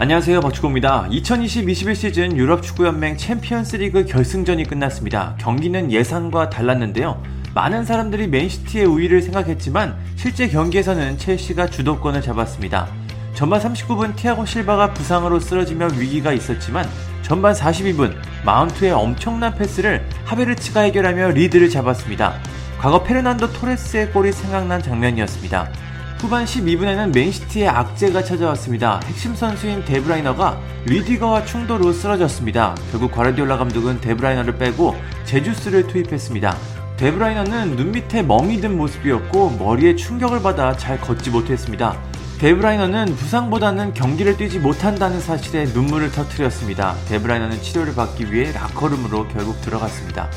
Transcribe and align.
안녕하세요 0.00 0.42
박주호입니다. 0.42 1.08
2020-21 1.10 1.94
시즌 1.96 2.36
유럽 2.36 2.62
축구연맹 2.62 3.16
챔피언스리그 3.16 4.04
결승전이 4.04 4.62
끝났습니다. 4.62 5.34
경기는 5.40 5.90
예상과 5.90 6.50
달랐는데요. 6.50 7.20
많은 7.52 7.84
사람들이 7.84 8.28
맨시티의 8.28 8.84
우위를 8.84 9.22
생각했지만 9.22 9.96
실제 10.14 10.46
경기에서는 10.46 11.18
첼시가 11.18 11.66
주도권을 11.66 12.22
잡았습니다. 12.22 12.86
전반 13.34 13.60
39분 13.60 14.14
티아고 14.14 14.46
실바가 14.46 14.94
부상으로 14.94 15.40
쓰러지며 15.40 15.88
위기가 15.98 16.32
있었지만 16.32 16.88
전반 17.22 17.52
42분 17.52 18.14
마운트의 18.44 18.92
엄청난 18.92 19.52
패스를 19.56 20.06
하베르츠가 20.26 20.82
해결하며 20.82 21.30
리드를 21.30 21.70
잡았습니다. 21.70 22.34
과거 22.78 23.02
페르난도 23.02 23.52
토레스의 23.52 24.12
골이 24.12 24.30
생각난 24.30 24.80
장면이었습니다. 24.80 25.68
후반 26.18 26.44
12분에는 26.44 27.14
맨시티의 27.14 27.68
악재가 27.68 28.24
찾아왔습니다. 28.24 29.00
핵심 29.04 29.36
선수인 29.36 29.84
데브라이너가 29.84 30.60
리디거와 30.86 31.44
충돌로 31.44 31.92
쓰러졌습니다. 31.92 32.74
결국 32.90 33.12
과르디올라 33.12 33.56
감독은 33.56 34.00
데브라이너를 34.00 34.58
빼고 34.58 34.96
제주스를 35.24 35.86
투입했습니다. 35.86 36.56
데브라이너는 36.96 37.76
눈 37.76 37.92
밑에 37.92 38.24
멍이 38.24 38.60
든 38.60 38.76
모습이었고 38.76 39.58
머리에 39.58 39.94
충격을 39.94 40.42
받아 40.42 40.76
잘 40.76 41.00
걷지 41.00 41.30
못했습니다. 41.30 41.96
데브라이너는 42.40 43.14
부상보다는 43.14 43.94
경기를 43.94 44.36
뛰지 44.36 44.58
못한다는 44.58 45.20
사실에 45.20 45.66
눈물을 45.66 46.10
터뜨렸습니다. 46.10 46.96
데브라이너는 47.08 47.62
치료를 47.62 47.94
받기 47.94 48.32
위해 48.32 48.50
라커룸으로 48.50 49.28
결국 49.28 49.60
들어갔습니다. 49.60 50.28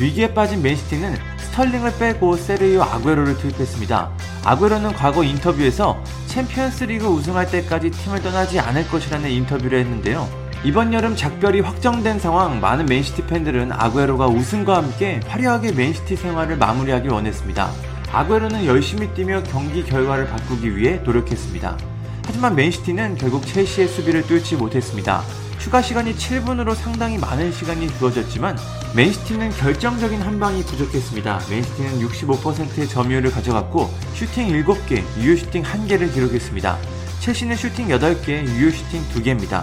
위기에 0.00 0.32
빠진 0.32 0.62
맨시티는 0.62 1.14
스털링을 1.38 1.98
빼고 1.98 2.36
세르이오 2.36 2.82
아구에로를 2.82 3.36
투입했습니다. 3.36 4.10
아구에로는 4.46 4.92
과거 4.92 5.24
인터뷰에서 5.24 6.00
챔피언스 6.28 6.84
리그 6.84 7.06
우승할 7.06 7.50
때까지 7.50 7.90
팀을 7.90 8.22
떠나지 8.22 8.60
않을 8.60 8.86
것이라는 8.88 9.28
인터뷰를 9.28 9.80
했는데요. 9.80 10.28
이번 10.62 10.94
여름 10.94 11.16
작별이 11.16 11.60
확정된 11.60 12.20
상황 12.20 12.60
많은 12.60 12.86
맨시티 12.86 13.26
팬들은 13.26 13.72
아구에로가 13.72 14.28
우승과 14.28 14.76
함께 14.76 15.20
화려하게 15.26 15.72
맨시티 15.72 16.14
생활을 16.14 16.58
마무리하길 16.58 17.10
원했습니다. 17.10 17.70
아구에로는 18.12 18.66
열심히 18.66 19.12
뛰며 19.14 19.42
경기 19.42 19.82
결과를 19.82 20.28
바꾸기 20.28 20.76
위해 20.76 21.00
노력했습니다. 21.04 21.95
하지만 22.26 22.54
맨시티는 22.56 23.16
결국 23.16 23.46
첼시의 23.46 23.88
수비를 23.88 24.22
뚫지 24.26 24.56
못했습니다. 24.56 25.22
추가 25.58 25.80
시간이 25.80 26.14
7분으로 26.14 26.74
상당히 26.74 27.18
많은 27.18 27.50
시간이 27.50 27.88
주어졌지만 27.98 28.58
맨시티는 28.94 29.50
결정적인 29.50 30.20
한 30.20 30.38
방이 30.38 30.62
부족했습니다. 30.64 31.40
맨시티는 31.48 32.00
65%의 32.00 32.88
점유율을 32.88 33.30
가져갔고 33.30 33.90
슈팅 34.14 34.48
7개, 34.48 35.02
유효 35.20 35.36
슈팅 35.36 35.62
1개를 35.62 36.12
기록했습니다. 36.12 36.78
첼시는 37.20 37.56
슈팅 37.56 37.88
8개, 37.88 38.46
유효 38.46 38.70
슈팅 38.70 39.02
2개입니다. 39.14 39.62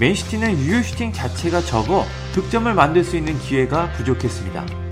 맨시티는 0.00 0.58
유효 0.60 0.82
슈팅 0.82 1.12
자체가 1.12 1.60
적어 1.60 2.06
득점을 2.32 2.72
만들 2.74 3.04
수 3.04 3.16
있는 3.16 3.38
기회가 3.38 3.90
부족했습니다. 3.92 4.83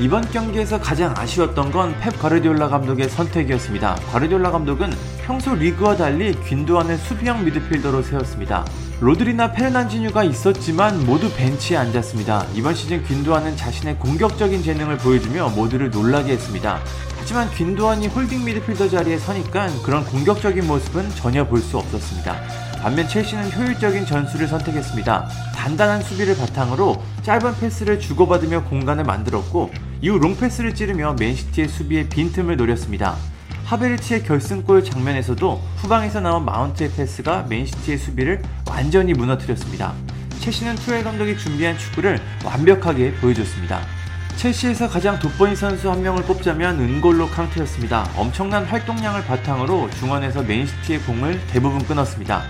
이번 0.00 0.22
경기에서 0.30 0.78
가장 0.78 1.12
아쉬웠던 1.16 1.72
건 1.72 1.92
펩 2.00 2.12
과르디올라 2.18 2.68
감독의 2.68 3.08
선택이었습니다. 3.08 3.96
과르디올라 4.12 4.52
감독은 4.52 4.92
평소 5.26 5.54
리그와 5.56 5.96
달리 5.96 6.34
귄도안을 6.34 6.96
수비형 6.98 7.44
미드필더로 7.44 8.02
세웠습니다. 8.02 8.64
로드리나 9.00 9.52
페르난지뉴가 9.52 10.22
있었지만 10.24 11.04
모두 11.04 11.28
벤치에 11.34 11.76
앉았습니다. 11.76 12.46
이번 12.54 12.74
시즌 12.74 13.02
귄도안은 13.04 13.56
자신의 13.56 13.98
공격적인 13.98 14.62
재능을 14.62 14.98
보여주며 14.98 15.50
모두를 15.50 15.90
놀라게 15.90 16.32
했습니다. 16.32 16.78
하지만 17.18 17.50
귄도안이 17.50 18.06
홀딩 18.08 18.44
미드필더 18.44 18.88
자리에 18.88 19.18
서니까 19.18 19.68
그런 19.82 20.04
공격적인 20.04 20.64
모습은 20.66 21.10
전혀 21.16 21.44
볼 21.46 21.60
수 21.60 21.76
없었습니다. 21.76 22.67
반면 22.80 23.08
첼시는 23.08 23.52
효율적인 23.52 24.06
전술을 24.06 24.46
선택했습니다. 24.46 25.28
단단한 25.54 26.02
수비를 26.02 26.36
바탕으로 26.36 27.02
짧은 27.22 27.58
패스를 27.58 27.98
주고받으며 27.98 28.64
공간을 28.64 29.04
만들었고 29.04 29.70
이후 30.00 30.18
롱패스를 30.18 30.74
찌르며 30.74 31.16
맨시티의 31.18 31.68
수비에 31.68 32.08
빈틈을 32.08 32.56
노렸습니다. 32.56 33.16
하베르츠의 33.64 34.22
결승골 34.22 34.84
장면에서도 34.84 35.60
후방에서 35.76 36.20
나온 36.20 36.44
마운트의 36.44 36.92
패스가 36.92 37.46
맨시티의 37.48 37.98
수비를 37.98 38.42
완전히 38.68 39.12
무너뜨렸습니다. 39.12 39.92
첼시는 40.40 40.76
투헬 40.76 41.04
감독이 41.04 41.36
준비한 41.36 41.76
축구를 41.76 42.20
완벽하게 42.44 43.12
보여줬습니다. 43.14 43.97
첼시에서 44.38 44.88
가장 44.88 45.18
돋보인 45.18 45.56
선수 45.56 45.90
한 45.90 46.00
명을 46.00 46.22
뽑자면 46.22 46.78
은골로 46.78 47.28
캉테였습니다. 47.28 48.08
엄청난 48.14 48.64
활동량을 48.64 49.24
바탕으로 49.24 49.90
중원에서 49.98 50.42
맨시티의 50.44 51.00
공을 51.00 51.40
대부분 51.48 51.84
끊었습니다. 51.84 52.44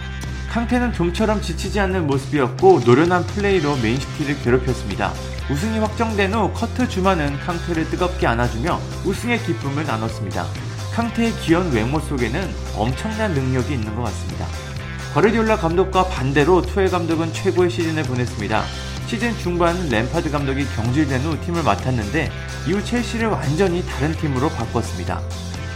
캉테는 0.50 0.92
좀처럼 0.92 1.40
지치지 1.40 1.80
않는 1.80 2.06
모습이었고 2.06 2.80
노련한 2.84 3.24
플레이로 3.24 3.76
맨시티를 3.76 4.38
괴롭혔습니다. 4.42 5.14
우승이 5.50 5.78
확정된 5.78 6.34
후 6.34 6.52
커트 6.52 6.90
주마는 6.90 7.38
캉테를 7.38 7.88
뜨겁게 7.88 8.26
안아주며 8.26 8.78
우승의 9.06 9.42
기쁨을 9.44 9.86
나눴습니다. 9.86 10.44
캉테의 10.92 11.32
귀여운 11.40 11.72
외모 11.72 12.00
속에는 12.00 12.50
엄청난 12.76 13.32
능력이 13.32 13.72
있는 13.72 13.96
것 13.96 14.02
같습니다. 14.02 14.46
과르디올라 15.14 15.56
감독과 15.56 16.08
반대로 16.08 16.60
투헬 16.60 16.90
감독은 16.90 17.32
최고의 17.32 17.70
시즌을 17.70 18.02
보냈습니다. 18.02 18.87
시즌 19.08 19.34
중반 19.38 19.88
램파드 19.88 20.30
감독이 20.30 20.66
경질된 20.76 21.22
후 21.22 21.40
팀을 21.40 21.62
맡았는데 21.62 22.30
이후 22.66 22.84
첼시를 22.84 23.28
완전히 23.28 23.82
다른 23.86 24.12
팀으로 24.12 24.50
바꿨습니다. 24.50 25.22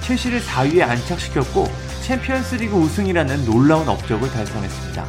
첼시를 0.03 0.43
4위에 0.43 0.82
안착시켰고 0.82 1.66
챔피언스리그 2.03 2.76
우승이라는 2.76 3.47
놀라운 3.47 3.88
업적을 3.88 4.31
달성했습니다. 4.31 5.06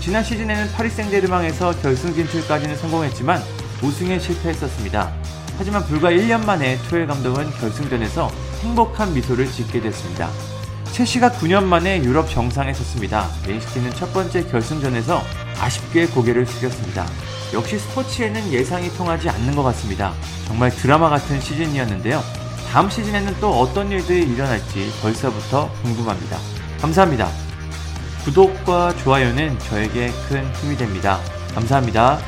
지난 0.00 0.24
시즌에는 0.24 0.72
파리 0.72 0.88
생제르맹에서 0.88 1.78
결승 1.82 2.14
진출까지는 2.14 2.76
성공했지만 2.78 3.42
우승에 3.82 4.20
실패했었습니다. 4.20 5.12
하지만 5.58 5.84
불과 5.84 6.10
1년 6.10 6.46
만에 6.46 6.78
투엘 6.88 7.06
감독은 7.06 7.50
결승전에서 7.60 8.32
행복한 8.62 9.12
미소를 9.12 9.52
짓게 9.52 9.82
됐습니다. 9.82 10.30
첼시가 10.92 11.30
9년 11.32 11.64
만에 11.64 12.02
유럽 12.02 12.30
정상에 12.30 12.72
섰습니다. 12.72 13.28
맨시티는 13.46 13.90
첫 13.96 14.14
번째 14.14 14.46
결승전에서 14.46 15.22
아쉽게 15.60 16.06
고개를 16.06 16.46
숙였습니다. 16.46 17.06
역시 17.52 17.78
스포츠에는 17.78 18.52
예상이 18.52 18.88
통하지 18.90 19.28
않는 19.28 19.54
것 19.54 19.62
같습니다. 19.64 20.12
정말 20.46 20.70
드라마 20.70 21.08
같은 21.08 21.40
시즌이었는데요. 21.40 22.22
다음 22.70 22.90
시즌에는 22.90 23.36
또 23.40 23.60
어떤 23.60 23.90
일들이 23.90 24.22
일어날지 24.22 24.92
벌써부터 25.00 25.70
궁금합니다. 25.82 26.38
감사합니다. 26.80 27.30
구독과 28.24 28.96
좋아요는 28.96 29.58
저에게 29.60 30.12
큰 30.28 30.52
힘이 30.56 30.76
됩니다. 30.76 31.20
감사합니다. 31.54 32.18